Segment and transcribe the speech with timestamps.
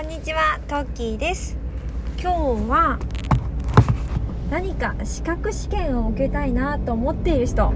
[0.00, 1.56] こんにちは、トッキーです。
[2.22, 3.00] 今日は
[4.48, 7.72] 何か資格試験を受けたいなと思っている人、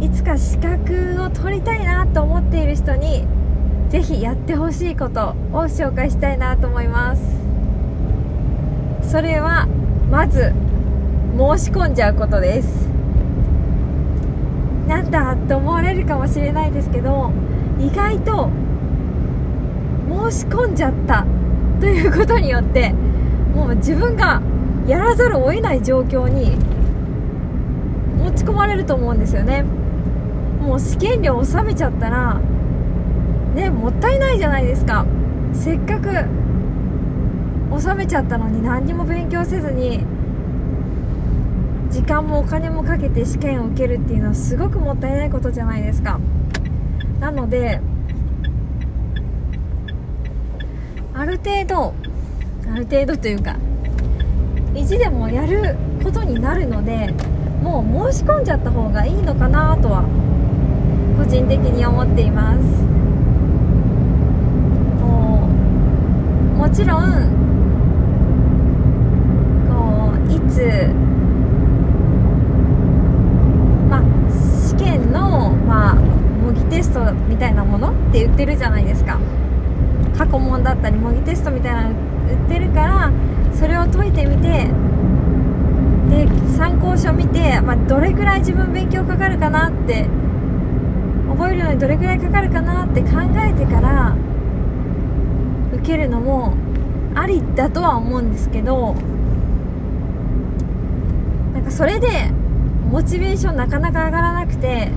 [0.00, 3.26] いつか資格を取りたいなと思っている人に
[3.90, 7.22] ぜひやってほしいことを紹介したいなと思います。
[9.02, 9.66] それは
[10.10, 10.54] まず
[11.36, 12.88] 申し込んじゃうことです。
[14.88, 17.30] なんだと思われるかもしれないですけど、
[17.78, 18.48] 意外と
[20.30, 21.26] 申し込んじゃった
[21.82, 22.90] ということによって
[23.56, 24.40] もう自分が
[24.86, 26.56] やらざるを得ない状況に
[28.22, 29.64] 持ち込まれると思うんですよね。
[30.60, 32.40] もう試験料納めちゃったら
[33.56, 35.04] ねもったいないじゃないですか。
[35.52, 36.08] せっかく
[37.72, 40.04] 納めちゃったのに何にも勉強せずに
[41.90, 46.20] 時間もお金もかけて試験を受けるっていうのはすごくもったいないことじゃないですか。
[47.18, 47.80] なので
[51.14, 51.94] ある程度
[52.72, 53.56] ある程度というか
[54.74, 57.12] 意地でもやることになるので
[57.62, 60.04] もう申し込んじゃった方がいいのかなとは
[61.18, 62.58] 個人的に思っています。
[65.00, 65.48] も
[66.54, 67.02] うもちろん
[69.68, 70.88] こういつ
[73.88, 79.20] まあ試験のまあ模擬テストみたいなものって言ってるじゃないですか
[80.16, 83.12] 過去問だったり模擬テストみたいなの売ってるから
[83.54, 84.66] それを解いてみて
[86.10, 90.06] で参考書見て、まあ、どれぐらい自分勉強かかるかなって
[91.28, 94.16] 覚えるのにどれぐらいかかるかなって考えてから
[95.74, 96.54] 受けるのも
[97.14, 98.94] ありだとは思うんですけど
[101.54, 102.08] なんかそれで
[102.90, 104.90] モチベーションなかなか上がらなくて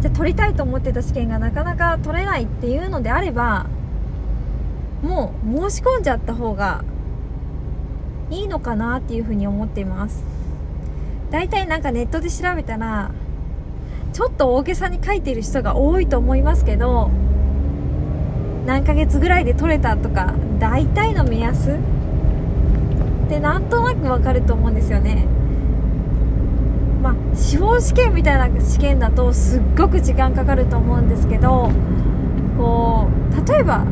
[0.00, 3.66] じゃ取りたいと思ってた試験がなかなか取れないっていうのであれば
[5.02, 6.84] もう申し込んじゃった方が
[8.30, 10.24] いいのかなっていうふうに思っています。
[11.30, 13.10] 大体なんかネットで調べたら
[14.12, 17.10] ちょっと大げさに書いてる人が多いと思いますけど
[18.64, 21.72] 何ヶ月ぐらいで取れたとか大体の目安？
[21.72, 25.26] ってなんとなくわかると思うんですよね。
[27.02, 31.70] まあ司法試験みたいな試験だとすっごく時間かかると思うんですけど
[32.56, 33.84] こう例えば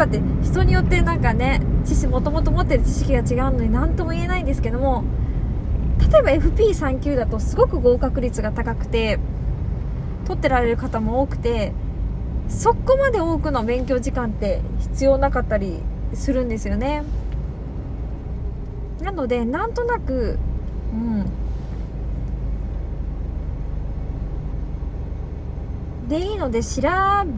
[0.00, 5.04] ばって人によってなんかね知識もともと持ってる知識が違うのに何とも言えないんですけども
[6.00, 9.18] 例えば FP3 級だとすごく合格率が高くて
[10.26, 11.72] 取ってられる方も多くて
[12.48, 15.80] そこまで多くの勉強時間って必要なかったり
[16.14, 17.04] するんですよね。
[19.02, 20.38] なのでなんとなく
[20.92, 21.26] うん
[26.10, 26.82] でいいので調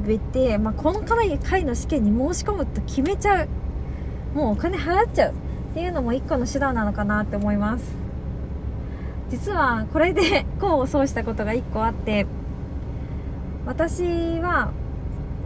[0.07, 3.49] べて、まあ、この回の試験に申し込むと決めちゃう。
[4.35, 5.35] もうお金払っちゃうっ
[5.75, 8.03] ていうのも一個の手段なのかなって思います。
[9.29, 12.27] 実はこれで 功を奏したことが一個あって
[13.65, 14.03] 私
[14.41, 14.73] は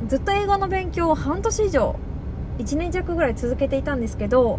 [0.08, 1.94] ずっと英語の勉強を半年以上
[2.58, 4.58] 1年弱ぐらい続けていたんですけど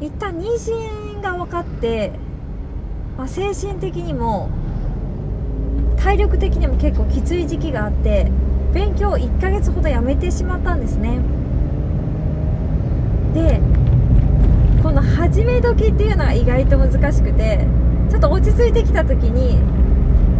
[0.00, 2.12] 一旦妊娠が分かって、
[3.18, 4.50] まあ、精神的にも
[6.04, 8.30] 体力的にも結構きつい時期があって
[8.74, 11.18] 勉強を1ヶ月ほどやめてしまったんですね。
[13.32, 13.58] で
[14.82, 17.66] この始め時っていうのが意外と難しくて
[18.10, 19.58] ちょっと落ち着いてきた時に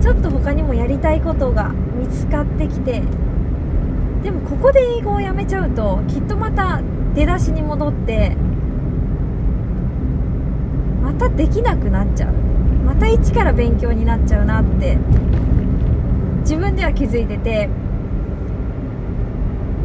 [0.03, 3.03] ちょっと他にもやりたいことが見つかってきて
[4.23, 6.83] でもここで英語をやめちゃうときっとまた
[7.15, 8.37] 出だしに戻って
[11.03, 12.35] またできなくなっちゃう。
[12.85, 14.99] また一から勉強になっちゃうなって
[16.45, 17.69] 自分では気づいてて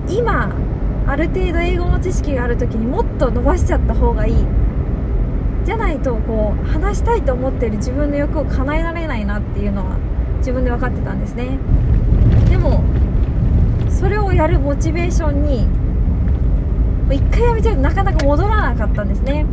[0.08, 0.54] 今
[1.08, 4.36] ある程度英語の知識がある時にもっと伸ばしちゃった方がいい。
[5.66, 9.98] じゃないとこう話したいと思ってる自分の欲を叶えられないなっていうのは
[10.38, 11.60] 自分で分かってたんですね。
[12.50, 12.84] でも
[13.90, 15.68] それをやるモチベーションに
[17.12, 19.46] 一回やめちゃうとなかなか戻らなかったんですね。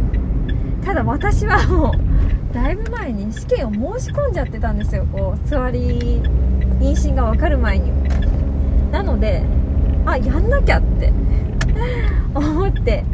[0.85, 5.07] ただ私はもうだいぶ前に試験を申し込んじゃってたんですよ。
[5.13, 6.23] こうつわり
[6.81, 7.91] 妊娠が分かる前に。
[8.93, 9.43] なので
[10.05, 11.13] あやんなきゃって。
[12.35, 13.05] 思って。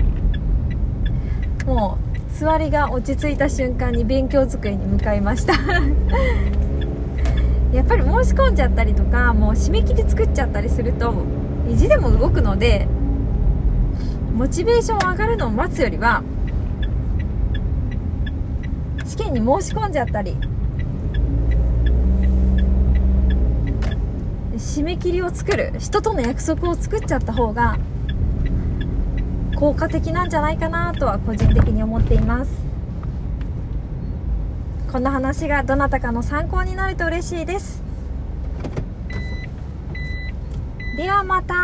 [1.67, 5.55] もうつわりが落ち着いた瞬間に勉強机に向かいました。
[7.73, 11.15] やっぱり申し込んじゃったりとかもう締め切り作っちゃったりすると
[11.69, 12.87] 意地でも動くので
[14.37, 16.23] モチベーション上がるのを待つよりは
[19.07, 20.37] 試験に申し込んじゃったり
[24.73, 27.79] 締め切りを作る人との約束を作っちゃった方が
[29.55, 32.51] 効果的なんじゃないかなとは個人的に思っています。
[34.91, 37.83] この話がどなたかの参考になると嬉しいです。
[40.97, 41.55] ではまた。